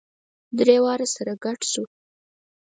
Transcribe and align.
درې 0.57 0.77
واړه 0.83 1.07
سره 1.15 1.33
ګډ 1.43 1.59
شوو. 1.71 1.85